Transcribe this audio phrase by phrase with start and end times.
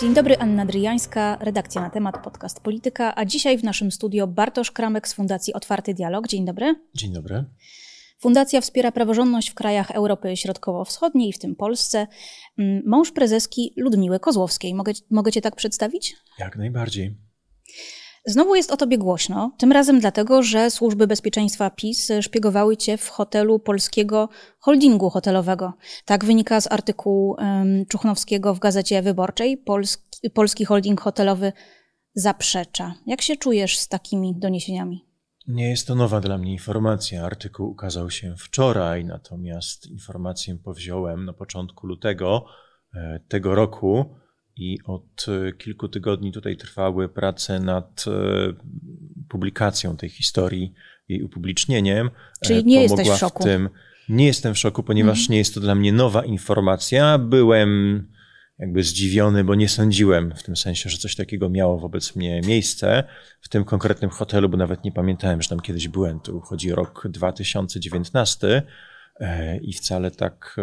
[0.00, 4.70] Dzień dobry, Anna Dryjańska, redakcja na temat podcast Polityka, a dzisiaj w naszym studio Bartosz
[4.70, 6.28] Kramek z Fundacji Otwarty Dialog.
[6.28, 6.74] Dzień dobry.
[6.94, 7.44] Dzień dobry.
[8.18, 12.06] Fundacja wspiera praworządność w krajach Europy Środkowo-Wschodniej, w tym Polsce.
[12.58, 14.74] Mm, mąż prezeski Ludmiły Kozłowskiej.
[14.74, 16.16] Mogę, mogę cię tak przedstawić?
[16.38, 17.16] Jak najbardziej.
[18.24, 23.08] Znowu jest o tobie głośno, tym razem dlatego, że służby bezpieczeństwa PiS szpiegowały cię w
[23.08, 24.28] hotelu polskiego
[24.58, 25.72] holdingu hotelowego.
[26.04, 29.56] Tak wynika z artykułu um, Czuchnowskiego w Gazecie Wyborczej.
[29.56, 31.52] Polski, polski holding hotelowy
[32.14, 32.94] zaprzecza.
[33.06, 35.10] Jak się czujesz z takimi doniesieniami?
[35.48, 37.24] Nie jest to nowa dla mnie informacja.
[37.24, 42.44] Artykuł ukazał się wczoraj, natomiast informację powziąłem na początku lutego
[42.94, 44.04] e, tego roku
[44.60, 48.10] i od e, kilku tygodni tutaj trwały prace nad e,
[49.28, 50.72] publikacją tej historii,
[51.08, 52.10] jej upublicznieniem.
[52.44, 53.42] Czyli nie Pomogła jesteś w szoku?
[53.42, 53.68] W tym.
[54.08, 55.32] Nie jestem w szoku, ponieważ mhm.
[55.32, 57.18] nie jest to dla mnie nowa informacja.
[57.18, 58.02] Byłem
[58.58, 63.04] jakby zdziwiony, bo nie sądziłem w tym sensie, że coś takiego miało wobec mnie miejsce
[63.40, 66.20] w tym konkretnym hotelu, bo nawet nie pamiętałem, że tam kiedyś byłem.
[66.20, 68.62] Tu chodzi o rok 2019
[69.20, 70.56] e, i wcale tak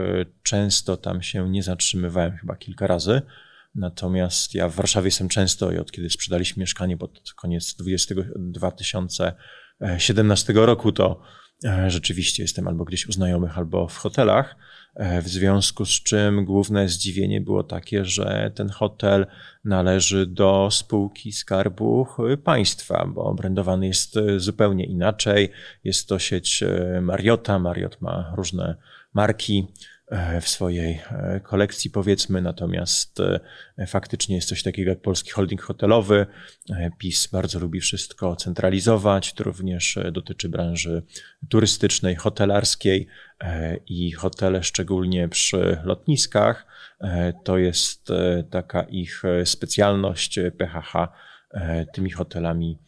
[0.44, 3.22] często tam się nie zatrzymywałem, chyba kilka razy.
[3.78, 10.53] Natomiast ja w Warszawie jestem często i od kiedy sprzedaliśmy mieszkanie pod koniec 20, 2017
[10.53, 11.22] roku, to
[11.66, 14.56] e, rzeczywiście jestem albo gdzieś u znajomych, albo w hotelach.
[14.95, 19.28] E, w związku z czym główne zdziwienie było takie, że ten hotel
[19.64, 22.08] należy do spółki Skarbu
[22.44, 25.50] Państwa, bo brandowany jest zupełnie inaczej.
[25.84, 27.59] Jest to sieć e, Mariota.
[27.59, 28.75] Mariot ma różne
[29.14, 29.97] marki E,
[30.41, 32.41] w swojej e, kolekcji, powiedzmy.
[32.41, 33.19] Natomiast
[33.77, 36.25] e, faktycznie jest coś takiego jak polski holding hotelowy.
[36.97, 39.33] PiS bardzo lubi wszystko centralizować.
[39.33, 41.03] To również dotyczy branży
[41.50, 43.08] turystycznej, hotelarskiej
[43.85, 46.66] i hotele, szczególnie przy lotniskach.
[47.44, 48.08] To jest
[48.50, 50.39] taka ich specjalność.
[50.58, 50.94] PHH
[51.94, 52.79] tymi hotelami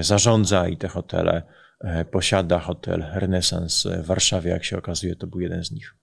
[0.00, 1.42] zarządza i te hotele
[2.10, 2.58] posiada.
[2.58, 5.94] Hotel Renesans w Warszawie, jak się okazuje, to był jeden z nich.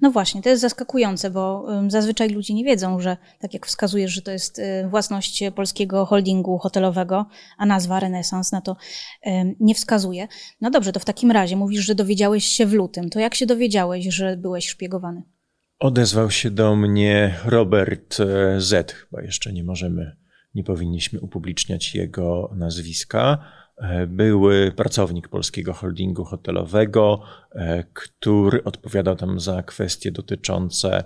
[0.00, 4.22] No właśnie, to jest zaskakujące, bo zazwyczaj ludzie nie wiedzą, że tak jak wskazujesz, że
[4.22, 7.26] to jest y, własność polskiego holdingu hotelowego,
[7.58, 8.76] a nazwa Renesans na to
[9.60, 10.28] nie wskazuje.
[10.60, 13.10] No dobrze, to w takim razie mówisz, że dowiedziałeś się w lutym.
[13.10, 15.22] To jak się dowiedziałeś, że byłeś szpiegowany?
[15.78, 18.92] Odezwał się do mnie Robert e, Z.
[18.92, 20.16] Chyba jeszcze nie możemy,
[20.54, 23.38] nie powinniśmy upubliczniać jego nazwiska
[24.06, 27.20] były pracownik polskiego holdingu hotelowego,
[27.52, 31.04] e, który odpowiadał tam za kwestie dotyczące e,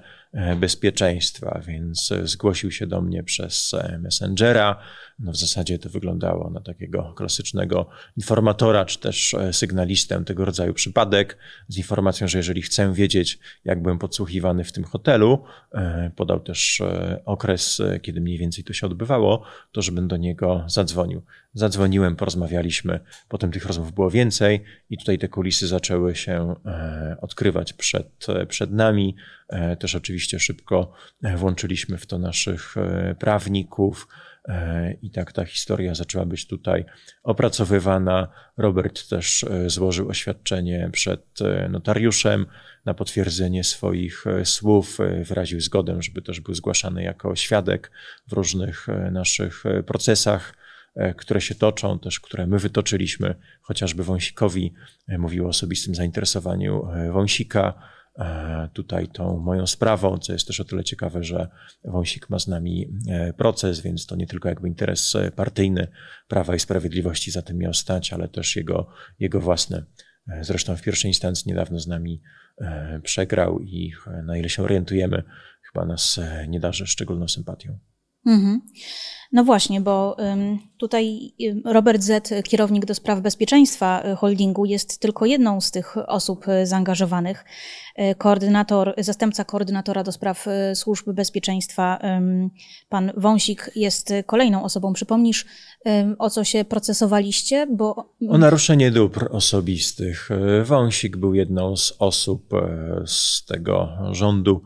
[0.57, 4.81] bezpieczeństwa, więc zgłosił się do mnie przez Messengera.
[5.19, 11.39] No w zasadzie to wyglądało na takiego klasycznego informatora, czy też sygnalistę tego rodzaju przypadek,
[11.69, 15.45] z informacją, że jeżeli chcę wiedzieć, jak byłem podsłuchiwany w tym hotelu,
[16.17, 16.83] podał też
[17.25, 21.23] okres, kiedy mniej więcej to się odbywało, to żebym do niego zadzwonił.
[21.55, 27.73] Zadzwoniłem, porozmawialiśmy, potem tych rozmów było więcej i tutaj te kulisy zaczęły się e, odkrywać
[27.73, 29.17] przed, przed nami.
[29.49, 30.93] E, też oczywiście szybko
[31.23, 32.75] e, włączyliśmy w to naszych
[33.19, 34.09] prawników.
[35.03, 36.85] I tak ta historia zaczęła być tutaj
[37.23, 38.29] opracowywana.
[38.57, 41.39] Robert też złożył oświadczenie przed
[41.71, 42.47] notariuszem
[42.85, 47.91] na potwierdzenie swoich słów, wyraził zgodę, żeby też był zgłaszany jako świadek
[48.29, 50.55] w różnych naszych procesach.
[50.99, 54.75] E, które się toczą, też które my wytoczyliśmy, chociażby Wąsikowi
[55.09, 57.75] e, mówił o osobistym zainteresowaniu e, Wąsika
[58.73, 61.49] tutaj tą moją sprawą, co jest też o tyle ciekawe, że
[61.85, 62.89] Wąsik ma z nami
[63.37, 65.89] proces, więc to nie tylko jakby interes partyjny
[66.29, 69.85] Prawa i Sprawiedliwości za tym miał stać, ale też jego, jego własne.
[70.41, 72.23] Zresztą w pierwszej instancji niedawno z nami
[73.03, 73.93] przegrał i
[74.25, 75.23] na ile się orientujemy,
[75.73, 77.79] chyba nas nie darzy szczególną sympatią.
[78.29, 78.61] Mhm.
[79.33, 80.17] No właśnie, bo
[80.79, 81.33] tutaj
[81.65, 86.67] Robert Z., kierownik do spraw bezpieczeństwa y, holdingu, jest tylko jedną z tych osób y,
[86.67, 87.45] zaangażowanych.
[87.99, 92.01] Y, koordynator, zastępca koordynatora do spraw służby bezpieczeństwa,
[92.89, 94.93] pan Wąsik, jest kolejną osobą.
[94.93, 95.47] Przypomnisz,
[96.19, 97.67] o co się procesowaliście?
[97.67, 98.15] Bo...
[98.29, 100.29] O naruszenie dóbr osobistych.
[100.65, 102.51] Wąsik był jedną z osób
[103.07, 104.63] z tego rządu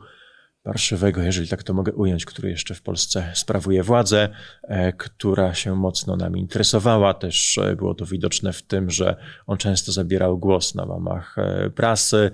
[0.62, 4.28] parszywego, jeżeli tak to mogę ująć, który jeszcze w Polsce sprawuje władzę,
[4.62, 7.14] e, która się mocno nami interesowała.
[7.14, 9.16] Też e, było to widoczne w tym, że
[9.46, 12.30] on często zabierał głos na łamach e, prasy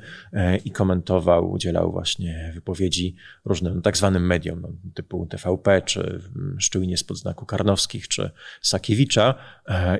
[0.64, 6.00] i komentował, udzielał właśnie wypowiedzi różnym tak zwanym mediom, no, typu TVP, czy
[6.36, 8.30] mm, szczujnie spod znaku Karnowskich, czy
[8.60, 9.34] Sakiewicza.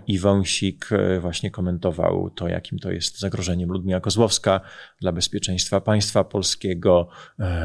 [0.07, 0.89] I Wąsik
[1.21, 4.61] właśnie komentował to, jakim to jest zagrożeniem Ludmila Kozłowska
[5.01, 7.09] dla bezpieczeństwa państwa polskiego.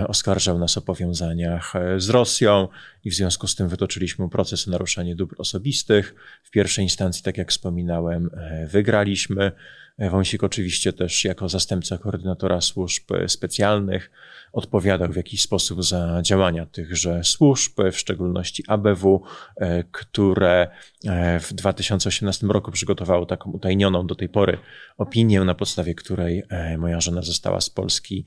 [0.08, 2.68] Oskarżał oskarżał nas o powiązaniach z Rosją
[3.04, 6.16] i w związku z tym wytoczyliśmy proces o naruszenie dóbr osobistych.
[6.44, 8.30] W pierwszej instancji, tak jak wspominałem,
[8.68, 9.52] wygraliśmy.
[10.00, 14.12] Wąsik oczywiście też jako zastępca koordynatora służb specjalnych
[14.54, 19.24] odpowiadał w jakiś sposób za działania tychże służb, w szczególności ABW,
[19.58, 20.68] e, które
[21.06, 24.58] e, w 2018 roku przygotowało taką utajnioną do tej pory
[24.98, 28.26] opinię, na podstawie której e, moja żona została z Polski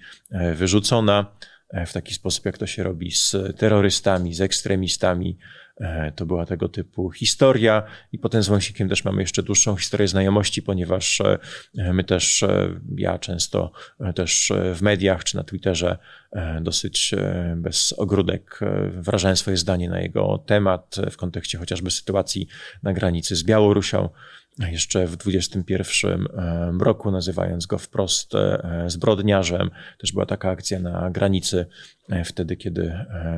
[0.55, 1.27] wyrzucona
[1.87, 5.39] w taki sposób, jak to się robi z terrorystami, z ekstremistami,
[5.81, 7.83] E, to była tego typu historia
[8.13, 11.39] i potem z Wąsikiem też mamy jeszcze dłuższą historię znajomości, ponieważ e,
[11.93, 13.73] my też, e, ja często
[14.15, 15.99] też w mediach czy na Twitterze
[16.61, 17.15] dosyć
[17.57, 22.49] bez ogródek wyrażałem swoje zdanie na jego temat w kontekście chociażby sytuacji
[22.83, 24.09] na granicy z Białorusią
[24.59, 26.29] jeszcze w 21
[26.81, 28.33] roku, nazywając go wprost
[28.87, 29.71] zbrodniarzem.
[29.99, 31.67] Też była taka akcja na granicy,
[32.25, 32.93] wtedy, kiedy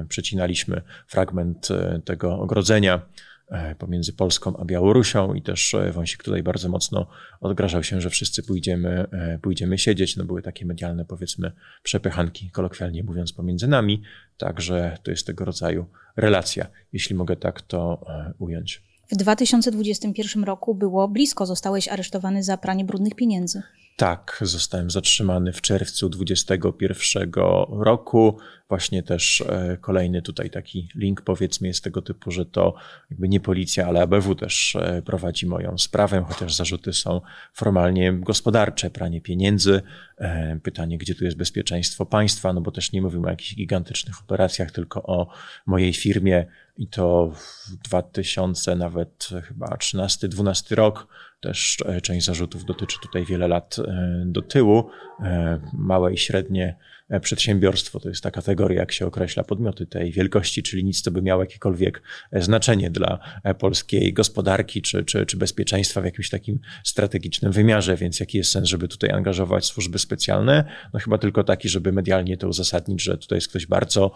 [0.08, 1.68] przecinaliśmy fragment
[2.04, 3.00] tego ogrodzenia
[3.48, 7.06] e, pomiędzy Polską a Białorusią i też e, Wąsik tutaj bardzo mocno
[7.40, 10.16] odgrażał się, że wszyscy pójdziemy, e, pójdziemy siedzieć.
[10.16, 14.02] No były takie medialne, powiedzmy, przepychanki, kolokwialnie mówiąc, pomiędzy nami,
[14.36, 15.86] także to jest tego rodzaju
[16.16, 18.06] relacja, jeśli mogę tak to
[18.38, 18.87] ująć.
[19.10, 23.62] W 2021 roku było blisko, zostałeś aresztowany za pranie brudnych pieniędzy.
[23.98, 27.32] Tak, zostałem zatrzymany w czerwcu 2021
[27.70, 28.38] roku.
[28.68, 32.74] Właśnie też e, kolejny tutaj taki link, powiedzmy, jest tego typu, że to
[33.10, 37.20] jakby nie policja, ale ABW też e, prowadzi moją sprawę, chociaż zarzuty są
[37.52, 39.82] formalnie gospodarcze, pranie pieniędzy.
[40.18, 44.20] E, pytanie, gdzie tu jest bezpieczeństwo państwa, no bo też nie mówimy o jakichś gigantycznych
[44.20, 45.28] operacjach, tylko o
[45.66, 46.46] mojej firmie
[46.76, 51.06] i to w 2000 nawet chyba 13-12 rok
[51.40, 54.90] też e, część zarzutów dotyczy tutaj wiele lat e, do tyłu.
[55.20, 56.76] E, małe i średnie
[57.20, 61.22] przedsiębiorstwo to jest ta kategoria, jak się określa podmioty tej wielkości, czyli nic, co by
[61.22, 62.02] miało jakiekolwiek
[62.32, 63.18] znaczenie dla
[63.58, 67.96] polskiej gospodarki czy, czy, czy bezpieczeństwa w jakimś takim strategicznym wymiarze.
[67.96, 70.64] Więc jaki jest sens, żeby tutaj angażować służby specjalne?
[70.92, 74.12] No chyba tylko taki, żeby medialnie to uzasadnić, że tutaj jest ktoś bardzo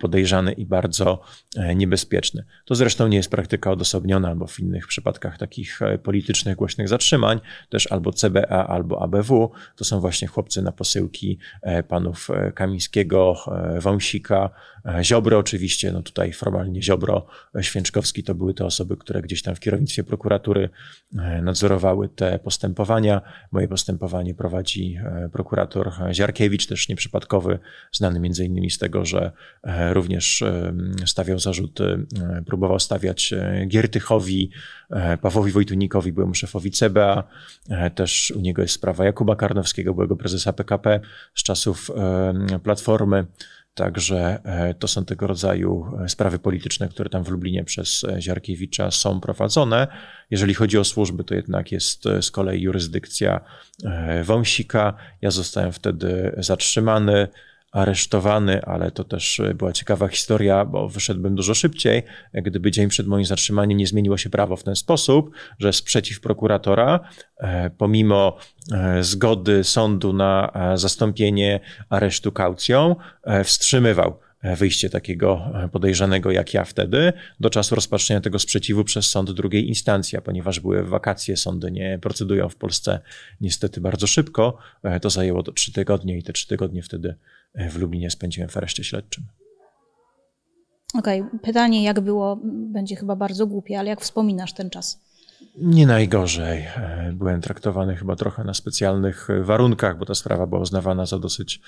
[0.00, 1.20] podejrzany i bardzo
[1.76, 2.44] niebezpieczny.
[2.64, 7.92] To zresztą nie jest praktyka odosobniona, bo w innych przypadkach takich politycznych głośnych, zatrzymań, też
[7.92, 9.52] albo CBA, albo ABW.
[9.76, 11.82] To są właśnie chłopcy na posyłki e,
[12.14, 13.34] panów e, Kamińskiego,
[13.76, 14.50] e, Wąsika,
[15.02, 17.26] Ziobro oczywiście, no tutaj formalnie Ziobro,
[17.60, 20.70] Święczkowski to były te osoby, które gdzieś tam w kierownictwie prokuratury
[21.42, 23.22] nadzorowały te postępowania.
[23.52, 24.98] Moje postępowanie prowadzi
[25.32, 27.58] prokurator Ziarkiewicz, też nieprzypadkowy,
[27.92, 29.32] znany między innymi z tego, że
[29.92, 30.44] również
[31.06, 32.06] stawiał zarzuty,
[32.46, 33.34] próbował stawiać
[33.68, 34.50] Giertychowi,
[35.20, 37.24] Pawłowi Wojtunikowi, byłemu szefowi CBA.
[37.94, 41.00] Też u niego jest sprawa Jakuba Karnowskiego, byłego prezesa PKP
[41.34, 41.90] z czasów
[42.62, 43.26] Platformy.
[43.74, 48.22] Także e, to są tego rodzaju e, sprawy polityczne, które tam w Lublinie przez e,
[48.22, 49.86] Ziarkiewicza są prowadzone.
[50.30, 53.40] Jeżeli chodzi o służby, to jednak jest z kolei jurysdykcja
[54.24, 54.94] Wąsika.
[55.22, 57.28] Ja zostałem wtedy zatrzymany
[57.74, 62.02] aresztowany, ale to też e, była ciekawa historia, bo wyszedłbym dużo szybciej,
[62.34, 67.00] gdyby dzień przed moim zatrzymaniem nie zmieniło się prawo w ten sposób, że sprzeciw prokuratora,
[67.36, 68.36] e, pomimo
[68.72, 72.96] e, zgody sądu na zastąpienie aresztu kaucją,
[73.44, 74.18] wstrzymywał
[74.56, 80.18] wyjście takiego podejrzanego jak ja wtedy, do czasu rozpatrzenia tego sprzeciwu przez sąd drugiej instancji,
[80.24, 83.00] ponieważ były wakacje, sądy nie procedują w Polsce
[83.40, 84.58] niestety bardzo szybko,
[85.02, 87.14] to zajęło trzy tygodnie i te trzy tygodnie wtedy
[87.54, 89.24] w Lublinie spędziłem w areszcie śledczym.
[90.98, 91.38] Okej, okay.
[91.38, 95.00] pytanie jak było, będzie chyba bardzo głupie, ale jak wspominasz ten czas?
[95.56, 96.66] Nie najgorzej.
[97.12, 101.60] Byłem traktowany chyba trochę na specjalnych warunkach, bo ta sprawa była uznawana za dosyć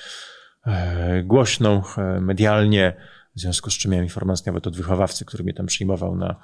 [0.67, 2.97] e, głośną e, medialnie,
[3.37, 6.37] w związku z czym miałem informację nawet od wychowawcy, który mnie tam przyjmował na,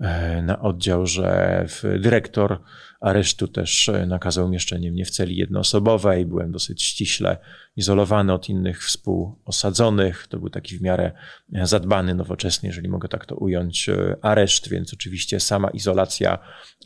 [0.00, 1.66] e, na oddział, że
[1.98, 2.60] dyrektor
[3.00, 6.26] aresztu też nakazał umieszczenie mnie w celi jednoosobowej.
[6.26, 7.36] Byłem dosyć ściśle
[7.76, 10.26] izolowany od innych współosadzonych.
[10.26, 11.12] To był taki w miarę
[11.52, 16.38] zadbany, nowoczesny, jeżeli mogę tak to ująć, e, areszt, więc oczywiście sama izolacja.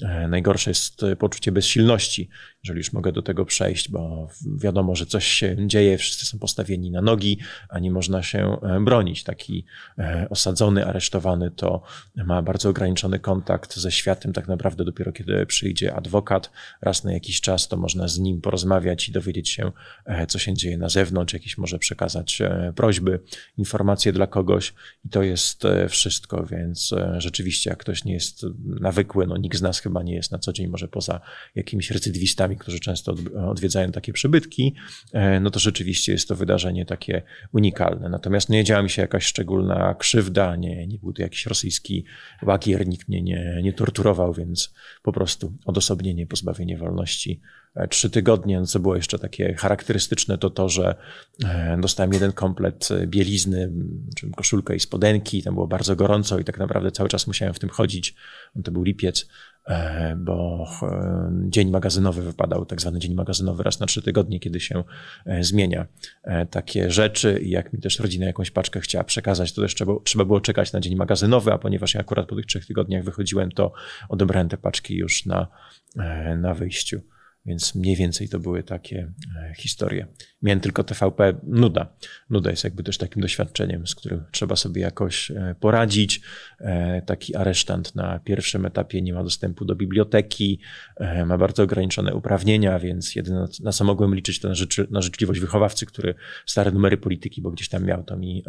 [0.02, 2.28] E, najgorsze jest poczucie bezsilności,
[2.64, 6.90] jeżeli już mogę do tego przejść, bo wiadomo, że coś się dzieje, wszyscy są postawieni
[6.90, 7.38] na nogi,
[7.68, 9.24] a nie można się e, bronić.
[9.24, 9.64] Taki
[10.30, 11.82] osadzony, aresztowany to
[12.16, 16.50] ma bardzo ograniczony kontakt ze światem, tak naprawdę dopiero kiedy przyjdzie adwokat
[16.82, 19.72] raz na jakiś czas, to można z nim porozmawiać i dowiedzieć się,
[20.28, 23.20] co się dzieje na zewnątrz, jakieś może przekazać e, prośby,
[23.58, 28.46] informacje dla kogoś i to jest e, wszystko, więc e, rzeczywiście jak ktoś nie jest
[28.80, 31.20] nawykły, no nikt z nas chyba nie jest na co dzień, może poza
[31.54, 33.14] jakimiś recydywistami turystami, którzy często
[33.50, 34.74] odwiedzają takie przybytki,
[35.40, 38.08] no to rzeczywiście jest to wydarzenie takie unikalne.
[38.08, 42.04] Natomiast nie działa mi się jakaś szczególna krzywda, nie, nie był to jakiś rosyjski
[42.42, 47.40] łagier, nikt mnie nie, nie torturował, więc po prostu odosobnienie, pozbawienie wolności
[47.90, 48.60] trzy tygodnie.
[48.60, 50.94] No, co było jeszcze takie charakterystyczne, to to, że
[51.44, 53.72] e, dostałem jeden komplet e, bielizny,
[54.16, 55.42] czyli koszulkę i spodenki.
[55.42, 58.14] Tam było bardzo gorąco i tak naprawdę cały czas musiałem w tym chodzić.
[58.64, 59.26] To był lipiec,
[60.16, 60.66] bo
[61.48, 64.84] dzień magazynowy wypadał, tak zwany dzień magazynowy raz na trzy tygodnie, kiedy się
[65.40, 65.86] zmienia
[66.50, 70.24] takie rzeczy i jak mi też rodzina jakąś paczkę chciała przekazać, to też trzeba, trzeba
[70.24, 73.72] było czekać na dzień magazynowy, a ponieważ ja akurat po tych trzech tygodniach wychodziłem, to
[74.08, 75.46] odebrałem te paczki już na,
[76.36, 77.00] na wyjściu.
[77.46, 80.06] Więc mniej więcej to były takie e, historie.
[80.42, 81.96] Miałem tylko TVP, nuda.
[82.30, 86.20] Nuda jest jakby też takim doświadczeniem, z którym trzeba sobie jakoś e, poradzić.
[86.60, 90.60] E, taki aresztant na pierwszym etapie nie ma dostępu do biblioteki,
[91.26, 95.40] ma bardzo ograniczone uprawnienia, więc jedyne na co mogłem liczyć to na, życzy, na życzliwość
[95.40, 96.14] wychowawcy, który
[96.46, 98.44] stare numery polityki, bo gdzieś tam miał, to mi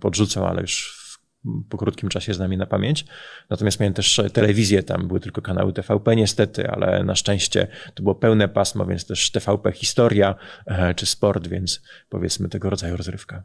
[0.00, 1.07] podrzucał, ale już
[1.68, 3.04] po krótkim czasie z nami na pamięć.
[3.50, 8.14] Natomiast miałem też telewizję, tam były tylko kanały TVP niestety, ale na szczęście to było
[8.14, 10.34] pełne pasmo, więc też TVP historia
[10.66, 13.44] e, czy sport, więc powiedzmy tego rodzaju rozrywka.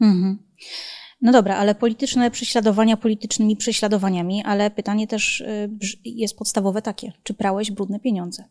[0.00, 0.38] Mhm.
[1.20, 5.70] No dobra, ale polityczne prześladowania politycznymi prześladowaniami, ale pytanie też y,
[6.04, 8.44] jest podstawowe takie, czy prałeś brudne pieniądze?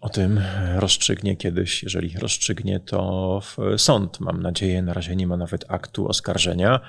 [0.00, 0.40] O tym
[0.76, 3.40] rozstrzygnie kiedyś, jeżeli rozstrzygnie to
[3.76, 4.20] sąd.
[4.20, 6.80] Mam nadzieję, na razie nie ma nawet aktu oskarżenia,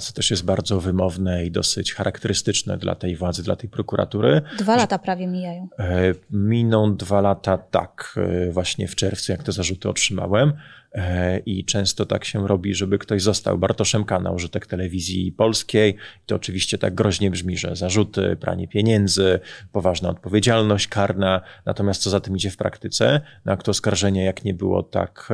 [0.00, 4.42] co też jest bardzo wymowne i dosyć charakterystyczne dla tej władzy, dla tej prokuratury.
[4.58, 5.68] Dwa lata prawie mijają.
[5.78, 10.52] E, miną dwa lata, tak, e, właśnie w czerwcu, jak te zarzuty otrzymałem.
[10.92, 14.20] E, I często tak się robi, żeby ktoś został Bartoszem K.
[14.20, 15.96] na użytek telewizji polskiej.
[16.26, 19.40] To oczywiście tak groźnie brzmi, że zarzuty, pranie pieniędzy,
[19.72, 21.40] poważna odpowiedzialność karna.
[21.66, 23.20] Natomiast co za tym idzie w praktyce?
[23.44, 25.28] Na akt oskarżenia, jak nie było, tak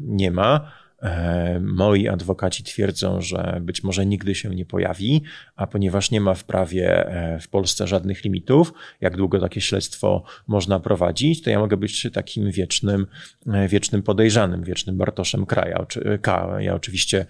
[0.00, 0.72] nie ma.
[1.02, 5.22] E, moi adwokaci twierdzą, że być może nigdy się nie pojawi,
[5.56, 10.22] a ponieważ nie ma w prawie e, w Polsce żadnych limitów, jak długo takie śledztwo
[10.46, 13.06] można prowadzić, to ja mogę być takim wiecznym,
[13.46, 15.86] e, wiecznym podejrzanym, wiecznym Bartoszem Kraja.
[16.58, 17.26] Ja oczywiście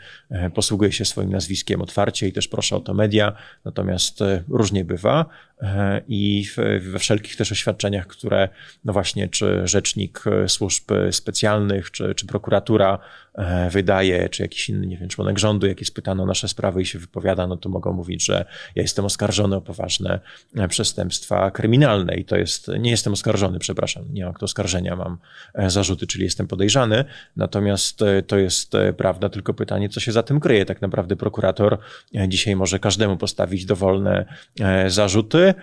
[0.55, 3.33] posługuję się swoim nazwiskiem otwarcie i też proszę o to media,
[3.65, 5.27] natomiast różnie bywa
[6.09, 6.47] i
[6.81, 8.49] we wszelkich też oświadczeniach, które
[8.85, 12.99] no właśnie czy rzecznik służb specjalnych, czy, czy prokuratura
[13.71, 16.87] wydaje, czy jakiś inny, nie wiem, członek rządu, jak jest pytano o nasze sprawy i
[16.87, 20.21] się wypowiada, no to mogą mówić, że ja jestem oskarżony o poważne
[20.57, 25.19] e, przestępstwa kryminalne i to jest, nie jestem oskarżony, przepraszam, nie mam oskarżenia, mam
[25.55, 27.05] e, zarzuty, czyli jestem podejrzany,
[27.37, 30.65] natomiast to jest prawda, tylko pytanie, co się za tym kryje.
[30.65, 31.79] Tak naprawdę prokurator
[32.29, 34.25] dzisiaj może każdemu postawić dowolne
[34.87, 35.55] zarzuty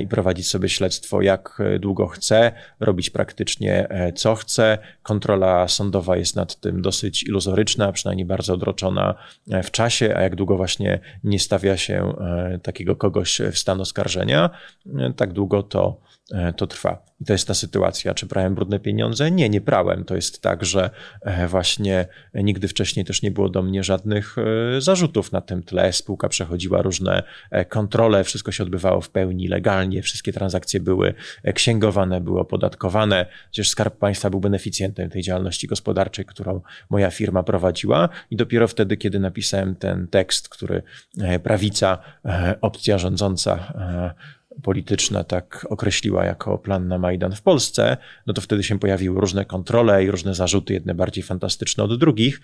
[0.00, 4.78] i prowadzić sobie śledztwo jak długo chce, robić praktycznie co chce.
[5.02, 9.14] Kontrola sądowa jest nad tym dosyć dosyć iluzoryczna, przynajmniej bardzo odroczona
[9.62, 14.50] w czasie, a jak długo właśnie nie stawia się e, takiego kogoś w stan oskarżenia,
[14.86, 16.00] e, tak długo to,
[16.56, 17.04] to trwa.
[17.20, 18.14] I to jest ta sytuacja.
[18.14, 19.30] Czy prałem brudne pieniądze?
[19.30, 20.04] Nie, nie prałem.
[20.04, 20.90] To jest tak, że
[21.48, 24.36] właśnie nigdy wcześniej też nie było do mnie żadnych
[24.78, 25.92] zarzutów na tym tle.
[25.92, 27.22] Spółka przechodziła różne
[27.68, 31.14] kontrole, wszystko się odbywało w pełni legalnie, wszystkie transakcje były
[31.54, 33.26] księgowane, były opodatkowane.
[33.50, 36.60] Przecież Skarb Państwa był beneficjentem tej działalności gospodarczej, którą
[36.90, 38.08] moja firma prowadziła.
[38.30, 40.82] I dopiero wtedy, kiedy napisałem ten tekst, który
[41.20, 47.96] e, prawica, e, opcja rządząca, e, polityczna tak określiła jako plan na Majdan w Polsce,
[48.26, 52.40] no to wtedy się pojawiły różne kontrole i różne zarzuty, jedne bardziej fantastyczne od drugich.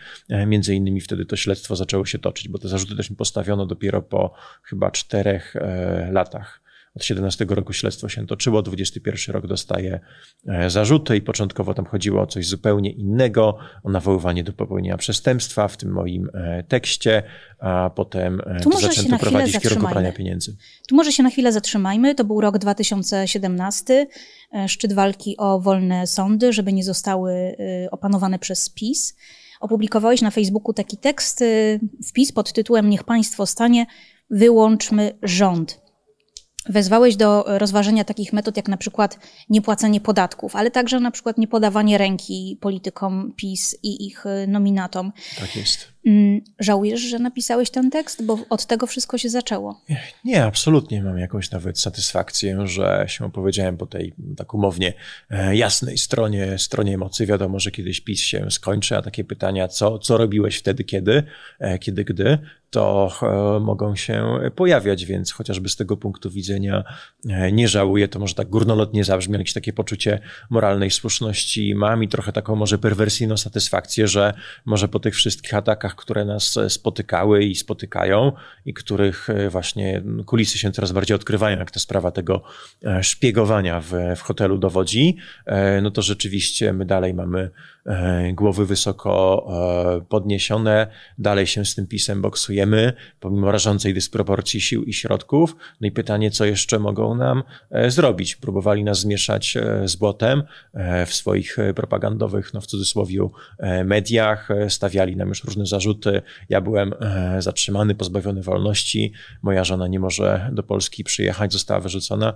[0.46, 4.02] Między innymi wtedy to śledztwo zaczęło się toczyć, bo te zarzuty też mi postawiono dopiero
[4.02, 5.54] po chyba czterech
[6.10, 6.67] latach
[6.98, 10.00] od 17 roku śledztwo się toczyło, 21 rok dostaje
[10.46, 15.68] e, zarzuty i początkowo tam chodziło o coś zupełnie innego, o nawoływanie do popełnienia przestępstwa
[15.68, 17.22] w tym moim e, tekście,
[17.58, 20.56] a potem e, tu to zaczęto prowadzić w kierunku prania pieniędzy.
[20.88, 22.14] Tu może się na chwilę zatrzymajmy.
[22.14, 24.06] To był rok 2017,
[24.66, 27.56] szczyt walki o wolne sądy, żeby nie zostały
[27.90, 29.16] opanowane przez PiS.
[29.60, 31.44] Opublikowałeś na Facebooku taki tekst,
[32.08, 33.86] wpis pod tytułem Niech państwo stanie,
[34.30, 35.87] wyłączmy rząd.
[36.68, 39.18] Wezwałeś do rozważenia takich metod jak na przykład
[39.50, 45.12] niepłacenie podatków, ale także na przykład niepodawanie ręki politykom PiS i ich y, nominatom.
[45.40, 45.97] Tak jest.
[46.06, 48.24] Mm, żałujesz, że napisałeś ten tekst?
[48.24, 49.80] Bo od tego wszystko się zaczęło.
[50.24, 51.02] Nie, absolutnie.
[51.02, 54.94] Mam jakąś nawet satysfakcję, że się opowiedziałem po tej tak umownie
[55.30, 57.26] e, jasnej stronie, stronie emocji.
[57.26, 61.22] Wiadomo, że kiedyś PiS się skończy, a takie pytania, co, co robiłeś wtedy, kiedy,
[61.58, 62.38] e, kiedy, gdy,
[62.70, 64.26] to e, mogą się
[64.56, 66.84] pojawiać, więc chociażby z tego punktu widzenia
[67.52, 72.32] nie żałuję, to może tak górnolotnie zabrzmi, jakieś takie poczucie moralnej słuszności mam i trochę
[72.32, 78.32] taką może perwersyjną satysfakcję, że może po tych wszystkich atakach, które nas spotykały i spotykają
[78.66, 82.42] i których e, właśnie kulisy się coraz bardziej odkrywają, jak ta sprawa tego
[82.84, 85.16] e, szpiegowania w, w hotelu dowodzi,
[85.46, 87.50] e, no to rzeczywiście my dalej mamy
[88.32, 89.46] głowy wysoko
[90.08, 90.86] podniesione,
[91.18, 95.56] dalej się z tym pisem boksujemy, pomimo rażącej dysproporcji sił i środków.
[95.80, 97.42] No i pytanie, co jeszcze mogą nam
[97.88, 98.36] zrobić?
[98.36, 100.42] Próbowali nas zmieszać z błotem
[101.06, 103.28] w swoich propagandowych, no w cudzysłowie,
[103.84, 106.22] mediach, stawiali nam już różne zarzuty.
[106.48, 109.12] Ja byłem e, zatrzymany, pozbawiony wolności.
[109.42, 112.34] Moja żona nie może do Polski przyjechać, została wyrzucona.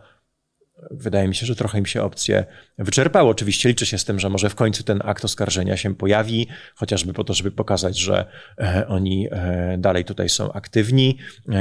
[0.90, 2.44] Wydaje mi się, że trochę im się opcje
[2.78, 3.30] wyczerpało.
[3.30, 7.12] Oczywiście liczę się z tym, że może w końcu ten akt oskarżenia się pojawi, chociażby
[7.12, 8.26] po to, żeby pokazać, że
[8.58, 11.18] e, oni e, dalej tutaj są aktywni.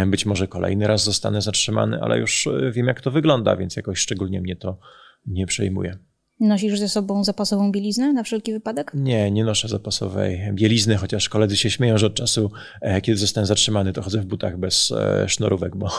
[0.07, 4.41] Być może kolejny raz zostanę zatrzymany, ale już wiem, jak to wygląda, więc jakoś szczególnie
[4.41, 4.79] mnie to
[5.25, 5.97] nie przejmuje.
[6.41, 8.91] Nosisz ze sobą zapasową bieliznę na wszelki wypadek?
[8.93, 12.51] Nie, nie noszę zapasowej bielizny, chociaż koledzy się śmieją, że od czasu,
[12.81, 15.89] e, kiedy zostałem zatrzymany, to chodzę w butach bez e, sznurówek, bo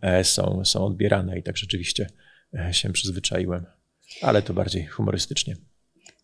[0.00, 2.06] e, są, są odbierane i tak rzeczywiście
[2.70, 3.66] się przyzwyczaiłem.
[4.22, 5.56] Ale to bardziej humorystycznie.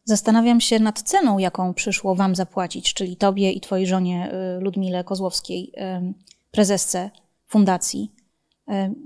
[0.05, 5.73] Zastanawiam się nad ceną, jaką przyszło Wam zapłacić, czyli Tobie i Twojej żonie Ludmile Kozłowskiej,
[6.51, 7.11] prezesce
[7.47, 8.13] fundacji.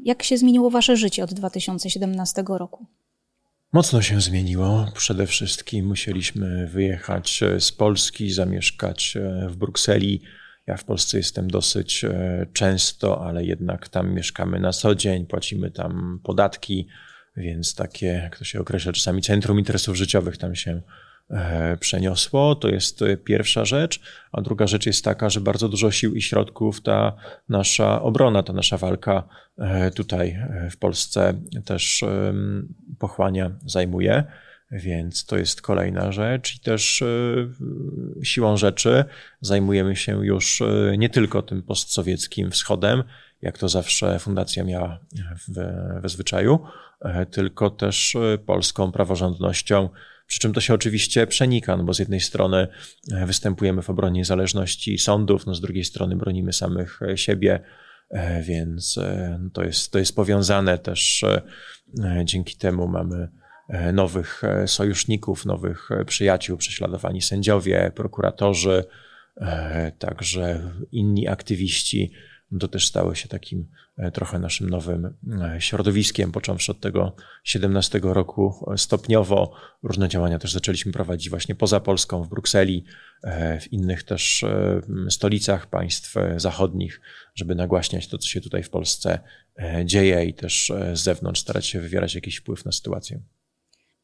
[0.04, 2.86] Jak się zmieniło Wasze życie od 2017 roku?
[3.72, 4.86] Mocno się zmieniło.
[4.94, 10.22] Przede wszystkim musieliśmy wyjechać e, z Polski, zamieszkać e, w Brukseli.
[10.68, 15.70] Ja w Polsce jestem dosyć e, często, ale jednak tam mieszkamy na co dzień, płacimy
[15.70, 16.88] tam podatki,
[17.36, 20.82] więc takie, jak to się określa czasami, centrum interesów życiowych tam się
[21.30, 22.54] E, przeniosło.
[22.54, 24.00] To jest e, pierwsza rzecz.
[24.32, 27.16] A druga rzecz jest taka, że bardzo dużo sił i środków ta
[27.48, 29.28] nasza obrona, ta nasza walka
[29.94, 30.38] tutaj
[30.70, 31.34] w Polsce
[31.64, 32.04] też
[32.98, 34.24] pochłania, zajmuje.
[34.70, 37.04] Więc to jest kolejna rzecz, i też
[38.22, 39.04] siłą rzeczy
[39.40, 40.62] zajmujemy się już
[40.98, 43.02] nie tylko tym postsowieckim wschodem,
[43.42, 44.98] jak to zawsze fundacja miała
[46.02, 46.58] we zwyczaju,
[47.30, 49.88] tylko też polską praworządnością,
[50.28, 52.68] przy czym to się oczywiście przenika, no bo z jednej strony
[53.12, 57.60] e, występujemy w obronie niezależności sądów, no z drugiej strony bronimy samych e, siebie,
[58.10, 58.98] e, więc
[59.40, 61.24] no to jest, to jest powiązane też.
[62.24, 63.28] Dzięki temu mamy
[63.92, 68.84] nowych sojuszników, nowych przyjaciół, prześladowani sędziowie, prokuratorzy,
[69.98, 72.12] także inni aktywiści
[72.60, 78.00] to też stało się takim e, trochę naszym nowym e, środowiskiem, począwszy od tego 17
[78.02, 79.52] roku e, stopniowo.
[79.82, 82.84] Różne działania też zaczęliśmy prowadzić właśnie poza Polską, w Brukseli,
[83.60, 84.44] w innych też
[85.10, 87.00] stolicach państw zachodnich,
[87.34, 89.18] żeby nagłaśniać to, co się tutaj w Polsce
[89.84, 93.20] dzieje i też z zewnątrz starać się wywierać jakiś wpływ na sytuację.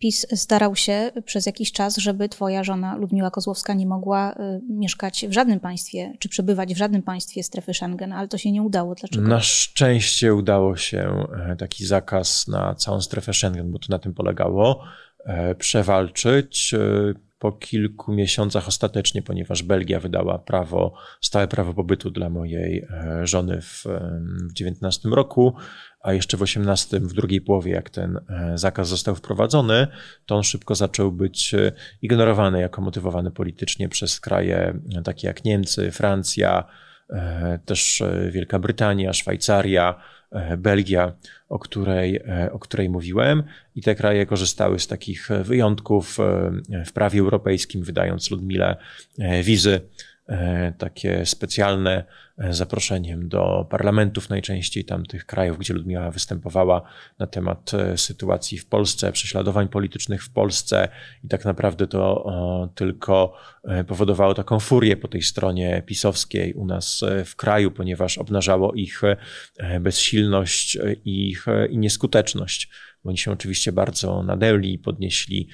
[0.05, 5.27] PiS starał się przez jakiś czas, żeby twoja żona Ludmiła Kozłowska nie mogła y, mieszkać
[5.29, 8.95] w żadnym państwie, czy przebywać w żadnym państwie strefy Schengen, ale to się nie udało.
[8.95, 9.29] Dlaczego?
[9.29, 14.15] Na szczęście udało się e, taki zakaz na całą strefę Schengen, bo to na tym
[14.15, 14.85] polegało,
[15.25, 16.79] e, przewalczyć e,
[17.45, 22.87] po kilku miesiącach ostatecznie, ponieważ Belgia wydała prawo, stałe prawo pobytu dla mojej
[23.23, 23.85] żony w,
[25.05, 25.55] w roku,
[26.05, 29.87] a jeszcze w 18, w drugiej połowie, jak ten e, zakaz został wprowadzony,
[30.27, 35.45] to on szybko zaczął być e, ignorowany jako motywowany politycznie przez kraje e, takie jak
[35.45, 36.65] Niemcy, Francja,
[37.65, 40.01] też Wielka Brytania, Szwajcaria,
[40.59, 41.13] Belgia,
[41.49, 42.21] o której,
[42.53, 43.43] o której mówiłem.
[43.75, 46.19] I te kraje korzystały z takich wyjątków
[46.87, 48.77] w prawie europejskim, wydając Ludmile
[49.43, 49.81] wizy
[50.79, 52.05] takie specjalne
[52.51, 56.83] zaproszeniem do parlamentów najczęściej tamtych krajów, gdzie Ludmiła występowała
[57.19, 60.89] na temat e, sytuacji w Polsce, prześladowań politycznych w Polsce
[61.25, 62.25] i tak naprawdę to
[62.75, 68.19] tylko e, powodowało taką furię po tej stronie pisowskiej u nas e, w kraju, ponieważ
[68.19, 69.01] obnażało ich
[69.81, 72.71] bezsilność i ich i nieskuteczność.
[73.05, 75.49] Oni się oczywiście bardzo nadęli i podnieśli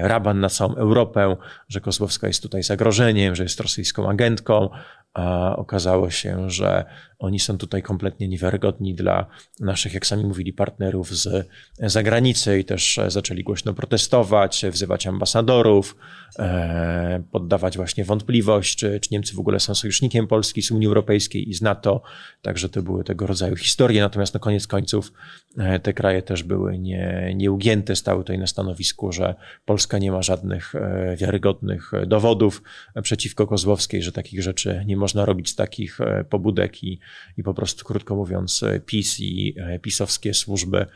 [0.00, 1.36] raban na całą Europę,
[1.68, 4.68] że Kozłowska jest tutaj zagrożeniem, że jest rosyjską agentką,
[5.14, 6.84] a okazało się, że
[7.22, 9.26] Oni są tutaj kompletnie niewiarygodni dla
[9.60, 15.96] naszych, jak sami mówili, partnerów z zagranicy i też zaczęli głośno protestować, wzywać ambasadorów,
[16.38, 21.50] e, poddawać właśnie wątpliwość, czy, czy Niemcy w ogóle są sojusznikiem Polski z Unii Europejskiej
[21.50, 22.02] i z NATO.
[22.42, 24.00] Także to były tego rodzaju historie.
[24.00, 25.12] Natomiast na koniec końców
[25.58, 30.22] e, te kraje też były nie, nieugięte, stały tutaj na stanowisku, że Polska nie ma
[30.22, 32.62] żadnych e, wiarygodnych dowodów
[33.02, 35.98] przeciwko Kozłowskiej, że takich rzeczy nie można robić takich
[36.30, 37.00] pobudek i,
[37.36, 40.86] i po prostu, krótko mówiąc, PiS i pisowskie służby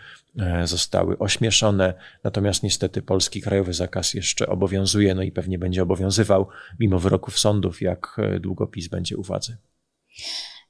[0.64, 1.94] zostały ośmieszone.
[2.24, 6.48] Natomiast niestety polski krajowy zakaz jeszcze obowiązuje, no i pewnie będzie obowiązywał
[6.80, 9.56] mimo wyroków sądów, jak długo PiS będzie u władzy.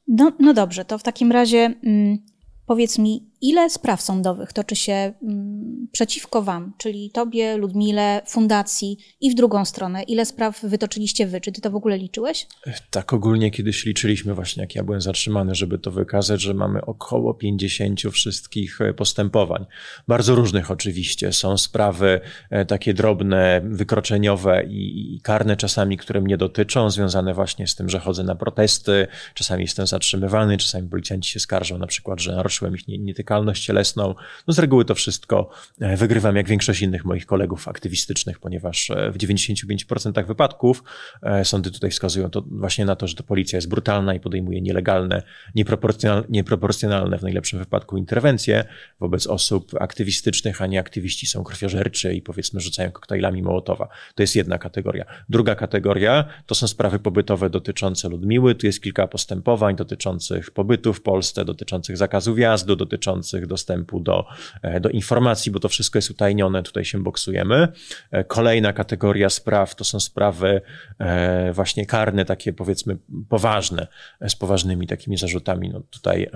[0.09, 2.19] No, no dobrze, to w takim razie mm,
[2.67, 9.31] powiedz mi, ile spraw sądowych toczy się mm, przeciwko Wam, czyli Tobie, Ludmile, fundacji i
[9.31, 10.03] w drugą stronę?
[10.03, 11.40] Ile spraw wytoczyliście Wy?
[11.40, 12.46] Czy Ty to w ogóle liczyłeś?
[12.90, 17.35] Tak, ogólnie kiedyś liczyliśmy właśnie, jak ja byłem zatrzymany, żeby to wykazać, że mamy około
[17.35, 19.66] 50 wszystkich e, postępowań.
[20.09, 21.33] Bardzo różnych oczywiście.
[21.33, 22.20] Są sprawy
[22.51, 27.99] e, takie drobne, wykroczeniowe i, karne czasami, które mnie dotyczą, związane właśnie z tym, że
[27.99, 32.88] chodzę na protesty, czasami jestem zatrzymywany, czasami policjanci się skarżą na przykład, że naruszyłem ich
[32.88, 34.15] nietykalność nietykalność cielesną.
[34.47, 39.11] No z reguły to wszystko e, wygrywam jak większość innych moich kolegów aktywistycznych, ponieważ e,
[39.12, 40.83] w 95% wypadków
[41.23, 44.61] e, sądy tutaj wskazują to właśnie na to, że to policja jest brutalna i podejmuje
[44.61, 45.23] nielegalne,
[45.55, 48.65] nieproporcjonalne, nieproporcjonalne w najlepszym wypadku interwencje
[49.01, 53.89] wobec osób aktywistycznych, a nie aktywiści są krwiożerczy i powiedzmy rzucają koktajlami Mołotowa.
[54.15, 55.05] To jest jedna kategoria.
[55.29, 58.55] Druga kategoria to są sprawy pobytowe dotyczące Ludmiły.
[58.55, 63.16] Tu jest kilka postępowań dotyczących pobytu w Polsce, dotyczących zakazu wjazdu, dotyczących
[63.47, 64.27] dostępu do,
[64.63, 67.69] e, do informacji, bo to wszystko jest utajnione, tutaj się boksujemy.
[68.11, 70.61] E, kolejna kategoria spraw to są sprawy
[70.99, 72.97] e, właśnie karne, takie powiedzmy
[73.29, 73.87] poważne,
[74.29, 75.71] z poważnymi takimi zarzutami.
[75.71, 76.31] No tutaj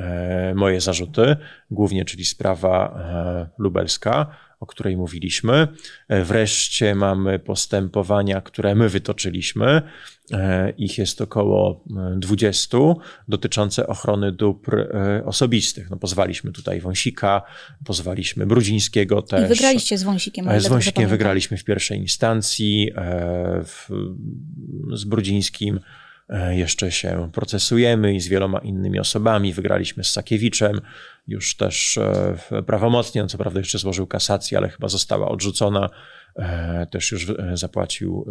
[0.54, 1.36] moje zarzuty,
[1.70, 3.00] głównie, czyli sprawa
[3.58, 5.68] lubelska, o której mówiliśmy.
[6.24, 9.82] Wreszcie mamy postępowania, które my wytoczyliśmy.
[10.32, 11.84] E, ich jest około
[12.16, 12.94] 20 e,
[13.28, 15.90] dotyczące ochrony dóbr e, osobistych.
[15.90, 17.42] No, pozwaliśmy tutaj Wąsika,
[17.84, 19.44] pozwaliśmy Brudzińskiego też.
[19.44, 20.60] I wygraliście z Wąsikiem.
[20.60, 22.90] Z Wąsikiem wygraliśmy w pierwszej instancji,
[23.64, 23.88] w,
[24.92, 25.80] z Brudzińskim
[26.50, 29.52] jeszcze się procesujemy i z wieloma innymi osobami.
[29.52, 30.80] Wygraliśmy z Sakiewiczem,
[31.26, 31.98] już też
[32.66, 35.90] prawomocnie, on co prawda jeszcze złożył kasację, ale chyba została odrzucona.
[36.36, 38.26] E, też już e, zapłacił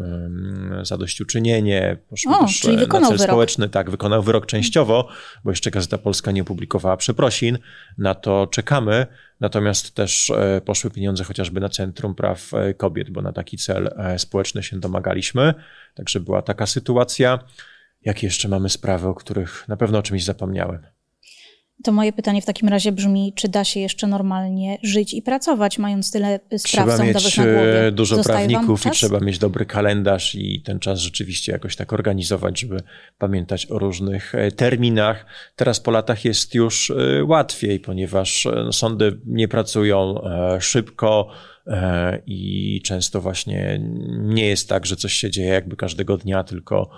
[0.81, 3.31] zadośćuczynienie, poszło o, też czyli e, wykonał na cel wyrok.
[3.31, 5.07] społeczny, tak, wykonał wyrok częściowo,
[5.43, 7.57] bo jeszcze Gazeta Polska nie opublikowała przeprosin,
[7.97, 9.07] na to czekamy,
[9.39, 10.31] natomiast też
[10.65, 15.53] poszły pieniądze chociażby na Centrum Praw Kobiet, bo na taki cel społeczny się domagaliśmy,
[15.95, 17.39] także była taka sytuacja.
[18.05, 20.79] Jakie jeszcze mamy sprawy, o których na pewno o czymś zapomniałem?
[21.83, 25.77] To moje pytanie w takim razie brzmi, czy da się jeszcze normalnie żyć i pracować,
[25.77, 27.87] mając tyle spraw trzeba sądowych mieć na głowie?
[27.87, 31.93] E, dużo Zostaje prawników i trzeba mieć dobry kalendarz i ten czas rzeczywiście jakoś tak
[31.93, 32.81] organizować, żeby
[33.17, 35.25] pamiętać o różnych e, terminach.
[35.55, 40.15] Teraz po latach jest już e, łatwiej, ponieważ no, sądy nie pracują
[40.59, 41.29] szybko,
[42.25, 46.89] i często właśnie nie jest tak, że coś się dzieje jakby każdego dnia, tylko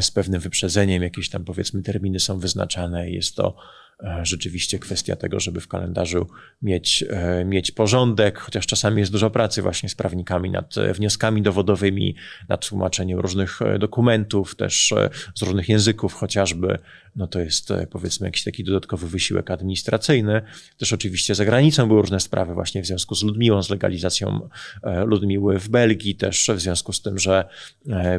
[0.00, 3.56] z pewnym wyprzedzeniem jakieś tam powiedzmy terminy są wyznaczane i jest to
[4.02, 6.26] E, rzeczywiście kwestia tego, żeby w kalendarzu
[6.62, 11.42] mieć, e, mieć porządek, chociaż czasami jest dużo pracy właśnie z prawnikami nad e, wnioskami
[11.42, 12.14] dowodowymi,
[12.48, 14.94] nad tłumaczeniem różnych dokumentów, też
[15.34, 16.78] z różnych języków chociażby,
[17.16, 20.42] no to jest powiedzmy jakiś taki dodatkowy wysiłek administracyjny.
[20.78, 24.48] Też oczywiście za granicą były różne sprawy właśnie w związku z Ludmiłą, z legalizacją
[25.06, 27.44] Ludmiły w Belgii, też w związku z tym, że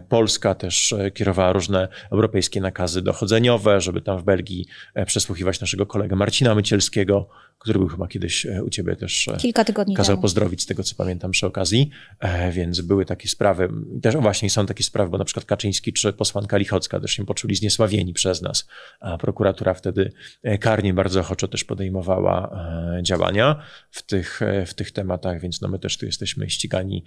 [0.10, 4.68] Polska też kierowała różne europejskie nakazy dochodzeniowe, żeby tam w Belgii
[5.06, 7.30] przesłuchiwać nasze naszego kolegę Marcina Mycielskiego,
[7.62, 9.28] który był chyba kiedyś e, u ciebie też.
[9.28, 10.22] E, Kilka tygodni Kazał temu.
[10.22, 11.90] pozdrowić z tego, co pamiętam przy okazji.
[12.20, 13.70] E, więc były takie sprawy,
[14.02, 17.56] też właśnie są takie sprawy, bo na przykład Kaczyński czy posłanka Lichocka też się poczuli
[17.56, 18.68] zniesławieni przez nas,
[19.00, 20.12] a prokuratura wtedy
[20.60, 22.58] karnie bardzo ochoczo też podejmowała
[23.02, 27.04] działania w tych, w tych tematach, więc no my też tu jesteśmy ścigani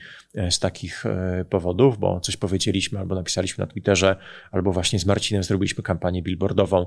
[0.50, 1.04] z takich
[1.50, 4.16] powodów, bo coś powiedzieliśmy albo napisaliśmy na Twitterze,
[4.50, 6.86] albo właśnie z Marcinem zrobiliśmy kampanię billboardową,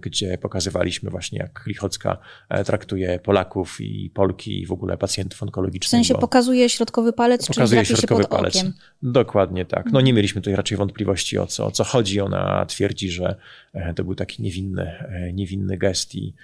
[0.00, 2.18] gdzie pokazywaliśmy właśnie, jak Lichocka
[2.50, 5.88] E, traktuje Polaków i Polki i w ogóle pacjentów onkologicznych.
[5.88, 8.56] W sensie pokazuje środkowy palec, pokazuje czyli środkowy się pod palec.
[8.56, 8.72] Okiem.
[9.02, 9.92] Dokładnie tak.
[9.92, 12.20] No nie mieliśmy tutaj raczej wątpliwości o co, o co chodzi.
[12.20, 13.36] Ona twierdzi, że
[13.72, 16.34] e, to był taki niewinny, e, niewinny gest i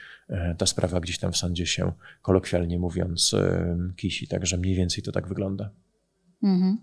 [0.59, 3.35] ta sprawa gdzieś tam w sądzie się kolokwialnie mówiąc
[3.97, 5.71] kisi, także mniej więcej to tak wygląda.
[6.43, 6.79] Mhm.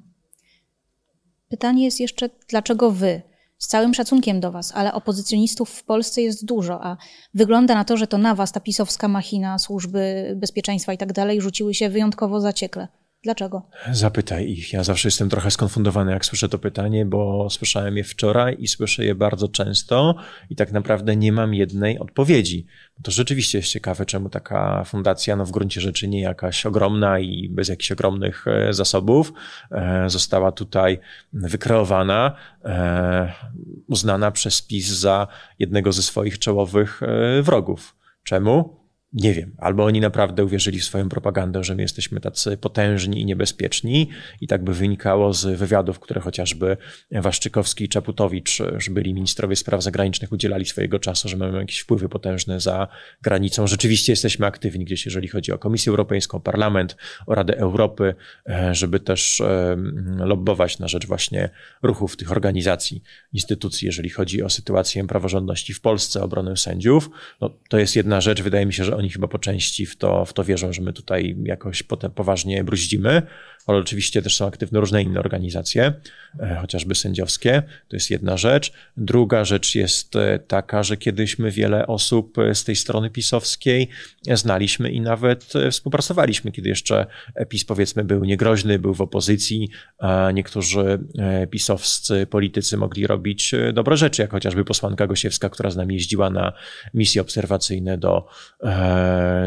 [1.49, 3.21] Pytanie jest jeszcze, dlaczego wy?
[3.63, 6.97] Z całym szacunkiem do Was, ale opozycjonistów w Polsce jest dużo, a
[7.33, 11.41] wygląda na to, że to na Was ta pisowska machina, służby bezpieczeństwa i tak dalej
[11.41, 12.87] rzuciły się wyjątkowo zaciekle.
[13.23, 13.61] Dlaczego?
[13.91, 14.73] Zapytaj ich.
[14.73, 19.05] Ja zawsze jestem trochę skonfundowany, jak słyszę to pytanie, bo słyszałem je wczoraj i słyszę
[19.05, 20.15] je bardzo często
[20.49, 22.65] i tak naprawdę nie mam jednej odpowiedzi.
[23.03, 27.49] To rzeczywiście jest ciekawe, czemu taka fundacja, no w gruncie rzeczy nie jakaś ogromna i
[27.49, 29.33] bez jakichś ogromnych e, zasobów,
[29.71, 30.99] e, została tutaj
[31.33, 33.33] wykreowana, e,
[33.87, 35.27] uznana przez PiS za
[35.59, 37.01] jednego ze swoich czołowych
[37.43, 37.95] wrogów.
[38.23, 38.82] Czemu?
[39.13, 43.25] Nie wiem, albo oni naprawdę uwierzyli w swoją propagandę, że my jesteśmy tacy potężni i
[43.25, 44.09] niebezpieczni
[44.41, 46.77] i tak by wynikało z wywiadów, które chociażby
[47.11, 52.09] Waszczykowski i Czaputowicz, że byli ministrowie spraw zagranicznych, udzielali swojego czasu, że mamy jakieś wpływy
[52.09, 52.87] potężne za
[53.21, 53.67] granicą.
[53.67, 56.97] Rzeczywiście jesteśmy aktywni gdzieś, jeżeli chodzi o Komisję Europejską, Parlament,
[57.27, 58.15] o Radę Europy,
[58.49, 59.75] e, żeby też e,
[60.17, 61.49] lobbować na rzecz właśnie
[61.83, 67.09] ruchów tych organizacji, instytucji, jeżeli chodzi o sytuację praworządności w Polsce, obronę sędziów.
[67.41, 70.25] No, to jest jedna rzecz, wydaje mi się, że oni chyba po części w to,
[70.25, 73.21] w to wierzą, że my tutaj jakoś potem poważnie bruździmy,
[73.67, 75.93] ale oczywiście też są aktywne różne inne organizacje,
[76.39, 77.63] e, chociażby sędziowskie.
[77.87, 78.73] To jest jedna rzecz.
[78.97, 83.89] Druga rzecz jest e, taka, że kiedyś my wiele osób e, z tej strony pisowskiej
[84.33, 87.05] znaliśmy i nawet współpracowaliśmy, kiedy jeszcze
[87.49, 89.69] PiS powiedzmy był niegroźny, był w opozycji,
[90.33, 90.99] niektórzy
[91.51, 96.53] pisowscy politycy mogli robić dobre rzeczy, jak chociażby posłanka Gosiewska, która z nami jeździła na
[96.93, 98.27] misje obserwacyjne do,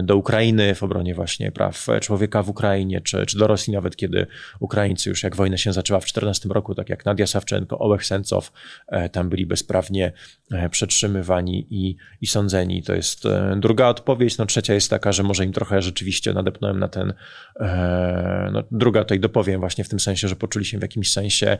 [0.03, 4.27] do Ukrainy w obronie właśnie praw człowieka w Ukrainie, czy, czy do Rosji nawet, kiedy
[4.61, 8.53] Ukraińcy już jak wojna się zaczęła w 2014 roku, tak jak Nadia Sawczenko, Ołech Sencow,
[8.89, 10.13] e, tam byli bezprawnie
[10.51, 12.83] e, przetrzymywani i, i sądzeni.
[12.83, 14.39] To jest e, druga odpowiedź.
[14.39, 17.15] No trzecia jest taka, że może im trochę rzeczywiście nadepnąłem na ten,
[18.53, 21.59] no druga tutaj dopowiem właśnie w tym sensie, że poczuli się w jakimś sensie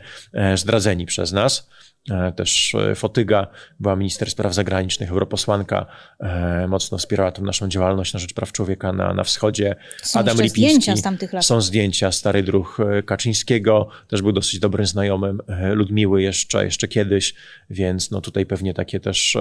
[0.55, 1.69] zdradzeni przez nas.
[2.11, 3.47] E, też e, Fotyga
[3.79, 5.85] była minister spraw zagranicznych, europosłanka,
[6.19, 7.76] e, mocno wspierała tą naszą działalność
[8.13, 9.75] na rzecz praw człowieka na, na wschodzie.
[10.03, 10.61] Są Adam Lipiński.
[10.61, 11.45] zdjęcia z tamtych lat.
[11.45, 15.41] Są zdjęcia, stary druh Kaczyńskiego, też był dosyć dobrym znajomym
[15.73, 17.33] Ludmiły jeszcze, jeszcze kiedyś,
[17.69, 19.37] więc no tutaj pewnie takie też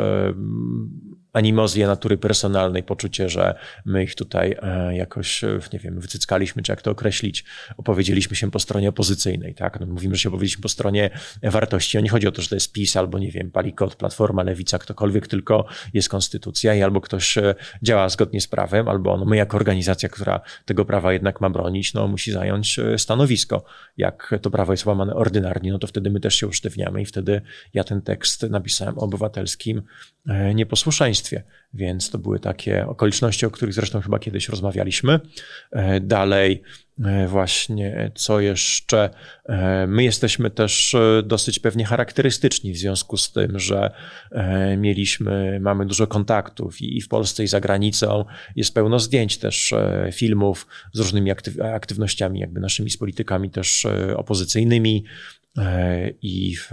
[1.37, 4.57] animozje natury personalnej, poczucie, że my ich tutaj
[4.91, 7.45] jakoś, nie wiem, wycyckaliśmy, czy jak to określić,
[7.77, 9.81] opowiedzieliśmy się po stronie opozycyjnej, tak?
[9.81, 11.11] No, mówimy, że się opowiedzieliśmy po stronie
[11.43, 12.03] wartości.
[12.03, 15.27] nie chodzi o to, że to jest PiS albo nie wiem, Palikot, Platforma, Lewica, ktokolwiek,
[15.27, 19.57] tylko jest konstytucja i albo ktoś e, działa zgodnie z prawem, albo no my jako
[19.57, 23.65] organizacja, która tego prawa jednak ma bronić, no musi zająć e, stanowisko.
[23.97, 27.43] Jak to prawo jest łamane ordynarnie, no to wtedy my też się usztywniamy i wtedy
[27.75, 29.83] ja ten tekst napisałem o obywatelskim
[30.29, 30.55] e,
[31.33, 31.57] nieposłuszeństwie.
[31.75, 35.21] Więc to były takie okoliczności, o których zresztą chyba kiedyś rozmawialiśmy.
[36.01, 36.63] Dalej,
[37.05, 39.11] E, właśnie, co jeszcze?
[39.45, 43.91] E, my jesteśmy też e, dosyć pewnie charakterystyczni w związku z tym, że
[44.77, 48.25] mieliśmy, mamy dużo kontaktów i w Polsce, i za granicą.
[48.57, 49.75] Jest pełno zdjęć też,
[50.13, 51.31] filmów z różnymi
[51.75, 53.87] aktywnościami, jakby naszymi z politykami też
[54.17, 55.05] opozycyjnymi.
[56.23, 56.71] I, w,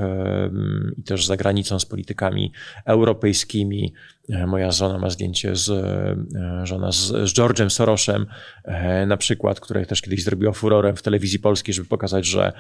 [0.98, 2.52] i też za granicą z politykami
[2.86, 8.26] europejskimi, E, moja żona ma zdjęcie z, e, żona z, z George'em Sorosem,
[8.64, 12.54] e, na przykład, które też kiedyś zrobiło furorem w telewizji polskiej, żeby pokazać, że,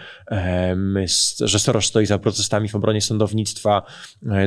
[0.76, 1.06] my,
[1.40, 3.84] że Soros stoi za protestami w obronie sądownictwa.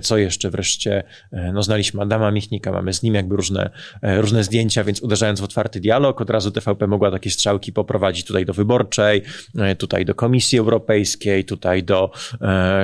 [0.02, 1.04] Co jeszcze wreszcie?
[1.52, 3.70] No, znaliśmy Adama Michnika, mamy z nim jakby różne,
[4.02, 8.44] różne zdjęcia, więc uderzając w otwarty dialog, od razu TVP mogła takie strzałki poprowadzić tutaj
[8.44, 9.22] do wyborczej,
[9.78, 12.10] tutaj do Komisji Europejskiej, tutaj do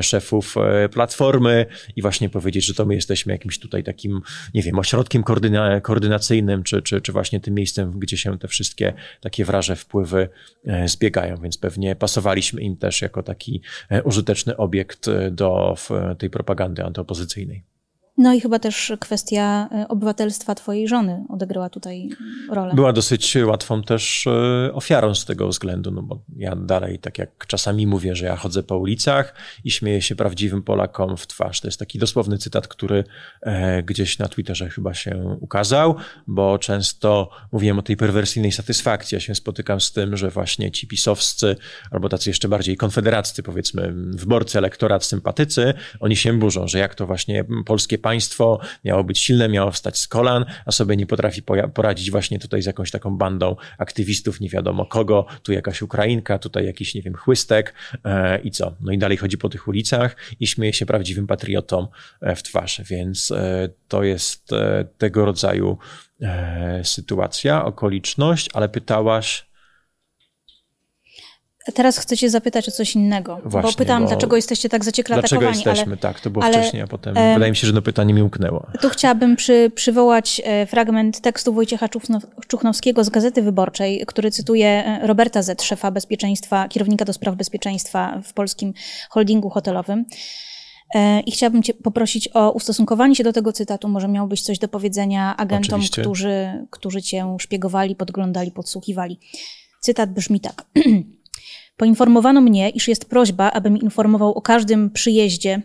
[0.01, 0.55] szefów
[0.92, 1.66] Platformy
[1.97, 4.21] i właśnie powiedzieć, że to my jesteśmy jakimś tutaj takim
[4.54, 8.92] nie wiem, ośrodkiem koordyna koordynacyjnym, czy, czy, czy właśnie tym miejscem, gdzie się te wszystkie
[9.20, 10.28] takie wraże wpływy
[10.66, 15.76] e, zbiegają, więc pewnie pasowaliśmy im też jako taki e, użyteczny obiekt e, do
[16.18, 17.71] tej propagandy antyopozycyjnej.
[18.18, 22.09] No i chyba też kwestia e, obywatelstwa twojej żony odegrała tutaj
[22.51, 22.75] rolę.
[22.75, 27.46] Była dosyć łatwą też e, ofiarą z tego względu, no bo ja dalej, tak jak
[27.46, 31.61] czasami mówię, że ja chodzę po ulicach i śmieję się prawdziwym Polakom w twarz.
[31.61, 33.05] To jest taki dosłowny cytat, który
[33.42, 35.94] e, gdzieś na Twitterze chyba się ukazał,
[36.27, 39.14] bo często mówiłem o tej perwersyjnej satysfakcji.
[39.14, 41.57] Ja się spotykam z tym, że właśnie ci pisowscy,
[41.90, 47.07] albo tacy jeszcze bardziej konfederaccy, powiedzmy, wyborcy, elektorat, sympatycy, oni się burzą, że jak to
[47.07, 51.42] właśnie polskie państwo miało być silne, miało wstać z kolan, a sobie nie potrafi
[51.74, 56.66] poradzić właśnie tutaj z jakąś taką bandą aktywistów, nie wiadomo kogo, tu jakaś Ukrainka, tutaj
[56.66, 58.74] jakiś, nie wiem, chłystek e, i co.
[58.80, 61.88] No i dalej chodzi po tych ulicach i śmieje się prawdziwym patriotom
[62.20, 65.78] e, w twarz, więc e, to jest e, tego rodzaju
[66.22, 69.51] e, sytuacja, okoliczność, ale pytałaś,
[71.75, 75.16] Teraz chcę cię zapytać o coś innego, Właśnie, bo pytam, bo dlaczego jesteście tak zaciekle
[75.16, 77.72] dlaczego jesteśmy, ale, tak, to było ale, wcześniej, a potem e, wydaje mi się, że
[77.72, 78.66] to pytanie mi umknęło.
[78.81, 81.88] Tu chciałabym przy, przywołać e, fragment tekstu Wojciecha
[82.48, 88.20] Czuchnowskiego z Gazety Wyborczej, który cytuje e, Roberta Z., szefa bezpieczeństwa, kierownika do spraw bezpieczeństwa
[88.25, 88.75] w polskim
[89.11, 90.05] holdingu hotelowym.
[90.94, 93.88] E, I chciałabym Cię poprosić o ustosunkowanie się do tego cytatu.
[93.88, 99.18] Może miałbyś coś do powiedzenia agentom, którzy, którzy Cię szpiegowali, podglądali, podsłuchiwali.
[99.81, 100.64] Cytat brzmi tak.
[101.76, 105.62] Poinformowano mnie, iż jest prośba, abym informował o każdym przyjeździe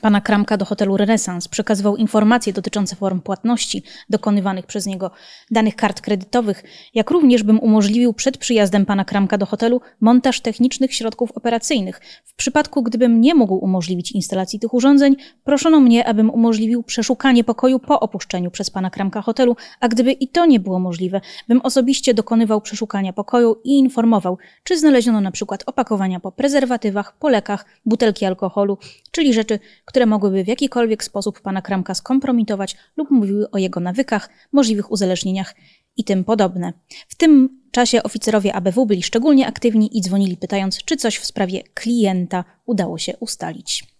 [0.00, 1.48] pana Kramka do hotelu Renesans.
[1.48, 5.10] Przekazywał informacje dotyczące form płatności dokonywanych przez niego,
[5.50, 6.62] danych kart kredytowych,
[6.94, 12.00] jak również bym umożliwił przed przyjazdem pana Kramka do hotelu montaż technicznych środków operacyjnych.
[12.24, 17.78] W przypadku, gdybym nie mógł umożliwić instalacji tych urządzeń, proszono mnie, abym umożliwił przeszukanie pokoju
[17.78, 22.14] po opuszczeniu przez pana Kramka hotelu, a gdyby i to nie było możliwe, bym osobiście
[22.14, 28.24] dokonywał przeszukania pokoju i informował, czy znaleziono na przykład opakowania po prezerwatywach, po lekach, butelki
[28.24, 28.78] alkoholu,
[29.12, 34.30] czyli rzeczy, które mogłyby w jakikolwiek sposób pana Kramka skompromitować lub mówiły o jego nawykach,
[34.52, 35.54] możliwych uzależnieniach
[35.96, 36.72] i tym podobne.
[37.08, 41.62] W tym czasie oficerowie ABW byli szczególnie aktywni i dzwonili pytając, czy coś w sprawie
[41.74, 43.91] klienta udało się ustalić.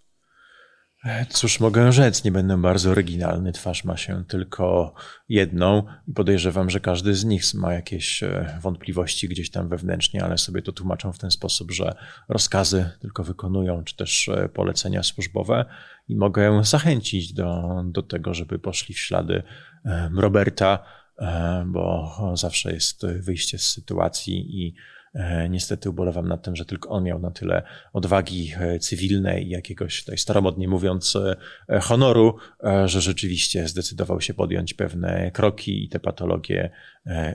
[1.28, 3.52] Cóż mogę rzec, nie będę bardzo oryginalny.
[3.52, 4.94] Twarz ma się tylko
[5.28, 10.38] jedną i podejrzewam, że każdy z nich ma jakieś e, wątpliwości gdzieś tam wewnętrznie, ale
[10.38, 11.94] sobie to tłumaczą w ten sposób, że
[12.28, 15.64] rozkazy tylko wykonują, czy też e, polecenia służbowe
[16.08, 19.42] i mogę zachęcić do, do tego, żeby poszli w ślady
[19.84, 20.84] e, Roberta,
[21.66, 24.74] bo zawsze jest wyjście z sytuacji i
[25.50, 30.00] niestety ubolewam nad tym, że tylko on miał na tyle odwagi e, cywilnej i jakiegoś,
[30.00, 31.16] tutaj staromodnie mówiąc,
[31.68, 32.36] e, honoru,
[32.84, 36.70] że rzeczywiście zdecydował się podjąć pewne kroki i te patologie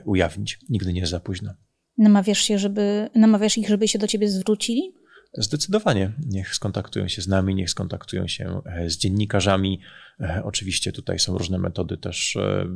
[0.04, 0.58] ujawnić.
[0.68, 1.54] Nigdy nie jest za późno.
[1.98, 4.94] Namawiasz, się, żeby, namawiasz ich, żeby się do ciebie zwrócili?
[5.32, 6.12] Zdecydowanie.
[6.26, 9.80] Niech skontaktują się z nami, niech skontaktują się z dziennikarzami.
[10.20, 12.66] E, oczywiście tutaj są różne metody też e,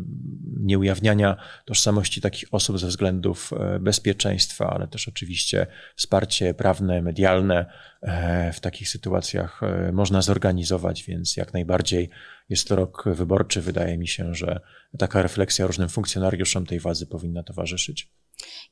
[0.61, 7.67] nieujawniania tożsamości takich osób ze względów e, bezpieczeństwa, ale też oczywiście wsparcie prawne, medialne
[8.53, 9.61] w takich sytuacjach
[9.93, 12.11] można zorganizować, więc jak najbardziej
[12.49, 13.61] jest to rok wyborczy.
[13.61, 14.61] Wydaje mi się, że
[14.99, 18.09] taka refleksja różnym funkcjonariuszom tej władzy powinna towarzyszyć.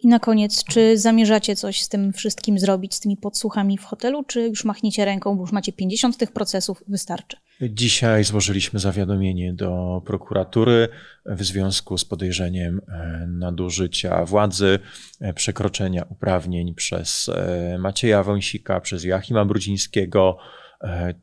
[0.01, 4.25] I na koniec, czy zamierzacie coś z tym wszystkim zrobić, z tymi podsłuchami w hotelu,
[4.25, 7.37] czy już machniecie ręką, bo już macie 50 tych procesów, wystarczy?
[7.63, 10.89] Dzisiaj złożyliśmy zawiadomienie do prokuratury
[11.27, 14.79] w związku z podejrzeniem e, nadużycia władzy,
[15.21, 20.39] e, przekroczenia uprawnień przez e, Macieja Wąsika, przez Joachima Brudzińskiego,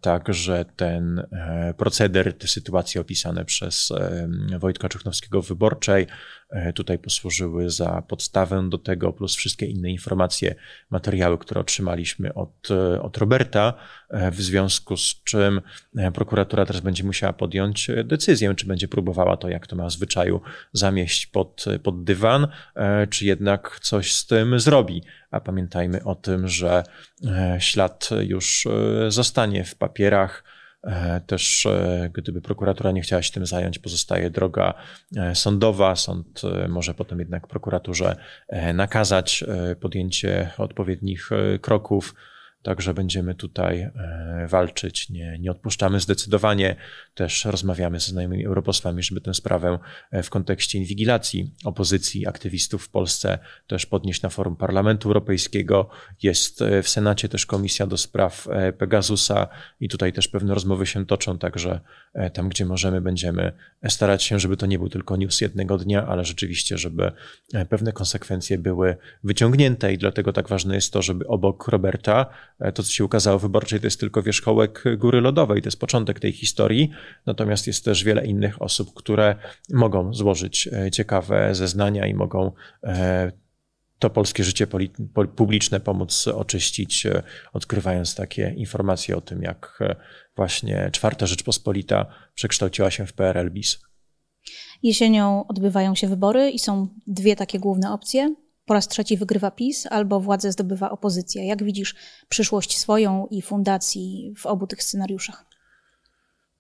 [0.02, 1.28] Także ten
[1.78, 3.94] proceder, te sytuacje opisane przez
[4.60, 6.08] Wojtka Czuchnowskiego w Wyborczej
[6.76, 10.56] tutaj posłużyły za podstawę do tego, plus wszystkie inne informacje,
[10.90, 13.74] materiały, które otrzymaliśmy od, e, od Roberta,
[14.10, 15.62] e, w związku z czym
[16.14, 20.42] prokuratura teraz będzie musiała podjąć decyzję, czy będzie próbowała to, jak to ma w zwyczaju,
[20.74, 22.48] zamieść pod, pod dywan,
[23.10, 25.04] czy jednak coś z tym zrobi.
[25.32, 26.84] A pamiętajmy o tym, że
[27.60, 28.68] ślad już
[29.10, 30.57] zostanie w papierach E,
[31.28, 34.74] też e, gdyby prokuratura nie chciała się tym zająć, pozostaje droga
[35.18, 35.96] e, sądowa.
[35.96, 38.16] Sąd może potem jednak prokuraturze
[38.74, 39.44] nakazać
[39.80, 41.30] podjęcie odpowiednich
[41.62, 42.14] kroków.
[42.68, 46.76] Także będziemy tutaj e, walczyć, nie, nie odpuszczamy zdecydowanie.
[47.16, 49.80] Też rozmawiamy ze znajomymi europosłami, żeby tę sprawę
[50.12, 55.90] e, w kontekście inwigilacji opozycji, aktywistów w Polsce też podnieść na forum Parlamentu Europejskiego.
[56.24, 59.48] Jest e, w Senacie też komisja do spraw Pegasusa
[59.80, 61.80] i tutaj też pewne rozmowy się toczą, także
[62.34, 63.52] tam, gdzie możemy, będziemy
[63.88, 67.12] starać się, żeby to nie był tylko news jednego dnia, ale rzeczywiście, żeby
[67.70, 72.26] pewne konsekwencje były wyciągnięte i dlatego tak ważne jest to, żeby obok Roberta
[72.74, 76.20] to, co się ukazało w wyborczej, to jest tylko wierzchołek góry lodowej, to jest początek
[76.20, 76.92] tej historii.
[77.26, 79.36] Natomiast jest też wiele innych osób, które
[79.74, 82.52] mogą złożyć e, ciekawe zeznania i mogą
[82.84, 83.32] e,
[84.00, 84.68] to polskie życie
[85.36, 87.08] publiczne pomóc oczyścić,
[87.54, 89.80] odkrywając takie informacje o tym, jak
[90.36, 93.80] właśnie Czwarta Rzeczpospolita przekształciła się w PRL bis.
[94.84, 98.36] Jesienią odbywają się wybory i są dwie takie główne opcje
[98.68, 101.44] po raz trzeci wygrywa PiS albo władzę zdobywa opozycja.
[101.44, 101.96] Jak widzisz
[102.30, 105.46] przyszłość swoją i fundacji w obu tych scenariuszach?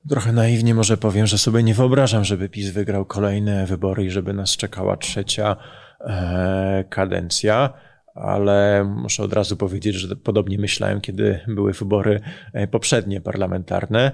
[0.09, 4.33] Trochę naiwnie może powiem, że sobie nie wyobrażam, żeby PiS wygrał kolejne wybory i żeby
[4.33, 5.55] nas czekała trzecia
[5.99, 7.73] e, kadencja,
[8.15, 12.21] ale muszę od razu powiedzieć, że podobnie myślałem, kiedy były wybory
[12.53, 14.11] e, poprzednie parlamentarne.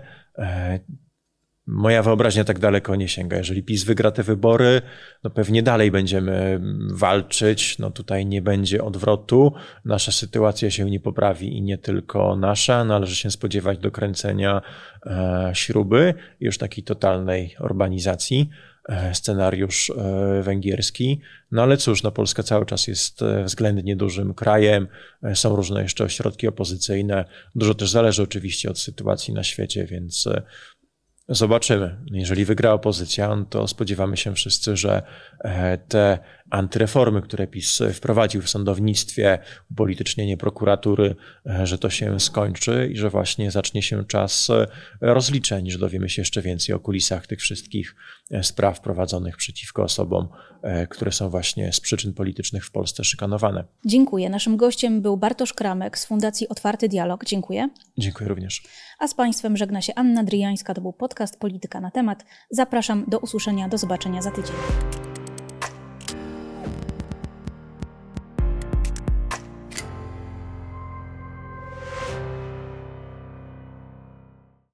[1.68, 3.38] E, moja wyobraźnia tak daleko nie sięga.
[3.38, 4.82] Jeżeli PiS wygra te wybory,
[5.24, 7.80] no pewnie dalej będziemy walczyć.
[7.80, 9.54] No tutaj nie będzie odwrotu.
[9.86, 12.86] Nasza sytuacja się nie poprawi i nie tylko nasza.
[12.86, 14.62] Należy się spodziewać dokręcenia
[15.06, 18.50] e, śruby, już takiej totalnej urbanizacji.
[18.90, 21.22] E, scenariusz e, węgierski.
[21.52, 24.88] No ale cóż, no Polska cały czas jest e, względnie dużym krajem,
[25.34, 27.26] są różne jeszcze ośrodki opozycyjne.
[27.56, 30.30] Dużo też zależy oczywiście od sytuacji na świecie, więc
[31.30, 31.98] Zobaczymy.
[32.12, 35.04] Jeżeli wygra opozycja, to spodziewamy się wszyscy, że
[35.40, 36.20] e, te
[36.50, 39.40] antyreformy, które PiS wprowadził w sądownictwie,
[39.72, 41.16] upolitycznienie prokuratury,
[41.46, 44.68] e, że to się skończy i że właśnie zacznie się czas e,
[45.02, 47.96] rozliczeń, że dowiemy się jeszcze więcej o kulisach tych wszystkich
[48.42, 50.28] spraw prowadzonych przeciwko osobom,
[50.90, 53.64] które są właśnie z przyczyn politycznych w Polsce szykanowane.
[53.86, 54.30] Dziękuję.
[54.30, 57.26] Naszym gościem był Bartosz Kramek z Fundacji Otwarty Dialog.
[57.26, 57.70] Dziękuję.
[57.98, 58.64] Dziękuję również.
[59.00, 60.74] A z Państwem żegna się Anna Dryjańska.
[60.74, 62.26] To był podcast Polityka na temat.
[62.50, 64.56] Zapraszam do usłyszenia, do zobaczenia za tydzień.